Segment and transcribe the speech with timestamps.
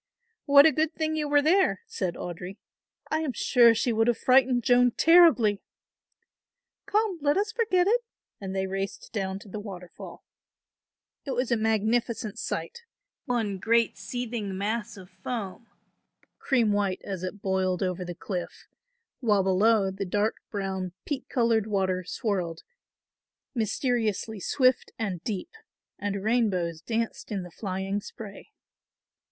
[0.45, 2.57] "What a good thing you were there," said Audry.
[3.11, 5.61] "I am sure she would have frightened Joan terribly."
[6.87, 8.01] "Come, let us forget it,"
[8.39, 10.25] and they raced down to the waterfall.
[11.23, 12.81] It was a magnificent sight,
[13.25, 15.67] one great seething mass of foam,
[16.39, 18.67] cream white as it boiled over the cliff;
[19.19, 22.63] while below, the dark brown peat coloured water swirled,
[23.53, 25.51] mysteriously swift and deep,
[25.99, 28.49] and rainbows danced in the flying spray.